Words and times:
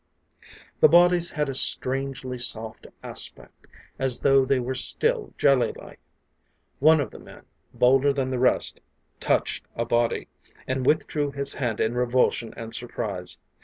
The 0.79 0.89
bodies 0.89 1.29
had 1.29 1.47
a 1.47 1.53
strangely 1.53 2.39
soft 2.39 2.87
aspect, 3.03 3.67
as 3.99 4.21
though 4.21 4.45
they 4.45 4.59
were 4.59 4.73
still 4.73 5.31
jellylike. 5.37 5.99
One 6.79 6.99
of 6.99 7.11
the 7.11 7.19
men, 7.19 7.43
bolder 7.71 8.11
than 8.11 8.31
the 8.31 8.39
rest, 8.39 8.79
touched 9.19 9.67
a 9.75 9.85
body 9.85 10.27
and 10.65 10.87
withdrew 10.87 11.33
his 11.33 11.53
hand 11.53 11.79
in 11.79 11.93
revulsion 11.93 12.51
and 12.57 12.73
surprise. 12.73 13.37